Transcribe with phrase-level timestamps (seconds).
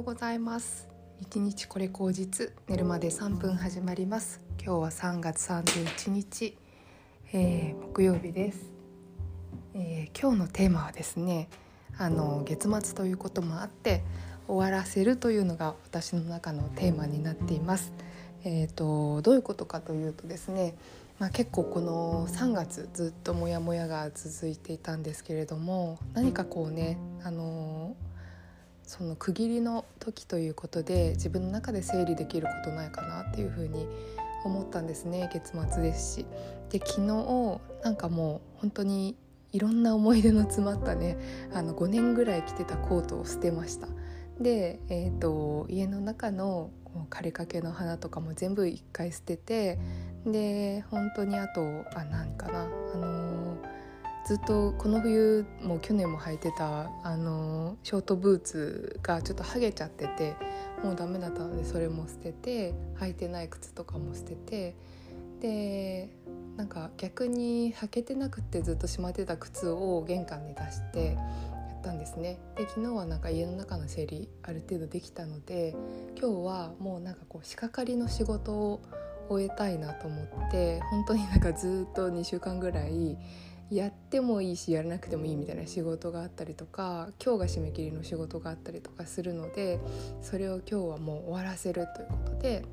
[0.00, 0.88] うございます。
[1.20, 4.40] 一日これ口実寝るまで3分始まります。
[4.64, 6.56] 今日は3月31日、
[7.34, 8.72] えー、木曜日です、
[9.74, 11.50] えー、今日のテーマはですね
[11.98, 14.02] あの月末ということもあって
[14.48, 17.92] 終わらせるというのが私の中のテーマになっています。
[18.42, 20.76] えーと、どういうことかというとですね、
[21.18, 27.96] まあ、結構この3月ずっとモヤモヤが続いていたんですけれども何かこうねあの
[28.90, 33.86] その区切りの時ということで自分の中で整理できることないかなっていうふうに
[34.44, 36.26] 思ったんですね月末ですし。
[36.70, 39.16] で昨日なんかもう本当に
[39.52, 41.16] いろんな思い出の詰まったね
[41.54, 43.86] あの5年ぐらい着てたコートを捨てました。
[44.40, 46.70] で、えーと、家の中の
[47.10, 49.78] 枯れかけの花とかも全部一回捨てて
[50.26, 51.62] で本当にあと
[51.94, 53.29] あ何かなあの
[54.26, 60.36] ずっとこの冬も去年も履いてたあのショートブーツがちょっと剥げちゃってて
[60.84, 64.76] もうダメだったのでそれも捨てて履いてない靴とかも捨てて
[65.40, 66.10] で
[66.56, 71.20] なんか逆に履けてなくてずっとしまってた靴を玄関に出してや
[71.78, 72.38] ったんですね。
[72.56, 75.74] で昨日はなんか家の中の整理ある程度できたので
[76.20, 78.82] 今日はもうなんかこう仕掛かりの仕事を
[79.30, 83.16] 終えたいなと思って本当になんかずっと2週間ぐらい
[83.70, 89.78] やってもいいしやらなくてもいいみたいな仕事があったりとか今日が締め切りの仕事があったりとかするので
[90.22, 92.64] それを今日はもう終わらせるということで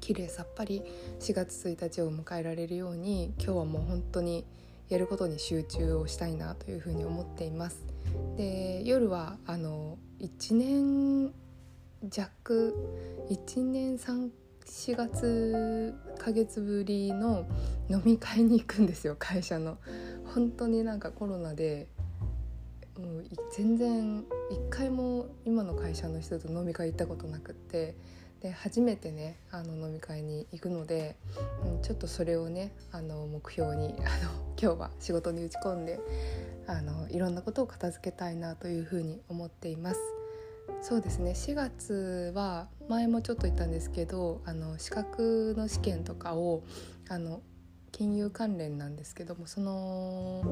[0.00, 0.82] 綺麗さっぱり
[1.20, 4.46] 4月1日を迎えられるように今日はもう本当に
[4.88, 7.82] やることに集中をしたいなというふうに思っています。
[8.36, 11.32] で夜はあの1年
[12.08, 12.74] 弱
[13.30, 14.30] 1年3
[14.66, 17.46] 4月ヶ月ぶりの
[17.88, 19.78] 飲み会に行くんですよ会社の
[20.34, 21.86] 本当になんかコロナで
[22.98, 23.24] もう
[23.56, 27.94] 全然一回も今の会社の人と飲み会行ったことなくって
[28.40, 31.16] で初めてねあの飲み会に行くので、
[31.64, 34.30] うん、ちょっとそれをねあの目標に あの
[34.60, 36.00] 今日は仕事に打ち込んで
[36.66, 40.00] あのいろんなことを片付けたいなというふうに思っています。
[40.80, 46.62] そうですね4月は前もちょっと言ったんですけどあの資格の試験とかを
[47.08, 47.42] あの
[47.96, 50.42] 金融関連なんですけどもその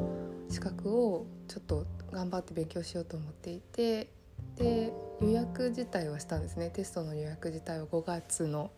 [0.48, 4.10] 資格をちょっと頑張って勉強しようと思っていて
[4.54, 6.70] で予約自体はしたんですね。
[6.70, 8.70] テストの予約自体は5月の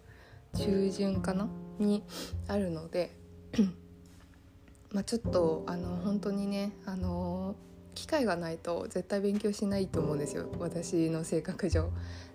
[0.56, 1.47] 中旬かな？
[1.78, 2.04] に
[2.48, 3.14] あるので
[4.92, 7.56] まあちょっとあの本当にねあの
[7.94, 11.91] 機会がないと絶対勉強しないと思うんですよ私の性格上。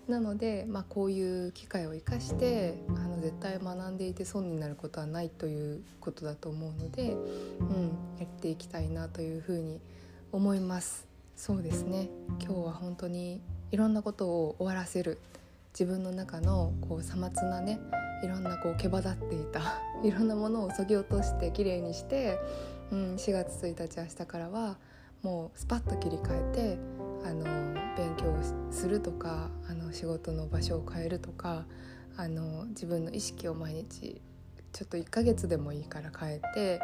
[0.08, 9.80] なので、まあ、こういう機会を生かしてあの絶対学んでいて損になることはないということだと思うので、うん、やっていきたいなというふうに
[10.32, 11.08] 思います。
[11.36, 12.10] そうですね
[12.44, 13.40] 今日は本当に
[13.72, 15.20] いろんなことを終わらせる
[15.72, 17.80] 自分の中のこうさまつなね
[18.22, 22.38] いろんなこう毛羽立っていた いろんなものをそぎ落としてきれいにして、
[22.92, 24.78] うん、4月1日明日からは
[25.22, 26.78] もうスパッと切り替えて
[27.28, 27.44] あの
[27.98, 31.66] 勉強をするとかあの仕事の場所を変えるとか
[32.16, 34.22] あの自分の意識を毎日
[34.72, 36.80] ちょっと1ヶ月でもいいから変えて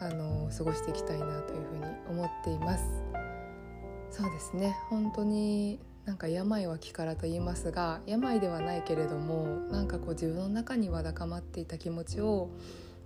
[0.00, 2.84] あの過ごしていきたいなというふうに思っています。
[4.10, 12.50] そうですね本当になんか病は気からと言いますが病ではないけれどもなんかこう自分の中にわだかまっていた気持ちを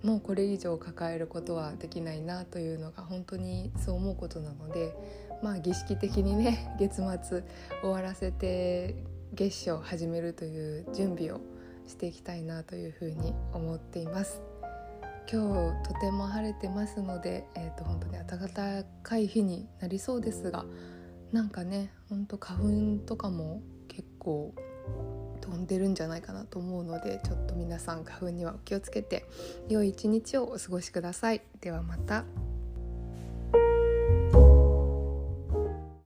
[0.03, 4.95] もうこれ以上抱えることはできないなというのが本当にそう思うことなので
[5.41, 7.43] まあ儀式的にね 月末
[7.81, 8.95] 終わらせて
[9.33, 11.39] 月初始めるという準備を
[11.87, 14.41] していきたいなというふうに思っています。
[15.31, 20.65] 今日とても晴れてますので、えー、と本当に暖かい日になりそうですが
[21.31, 22.59] なんかねほんと花
[22.99, 24.53] 粉とかも結構
[25.41, 29.25] 飛んでるんじゃないかなと思うのでちょっと皆さん花粉にはお気をつけて
[29.69, 31.41] 良い一日をお過ごしください。
[31.61, 32.25] ではまた。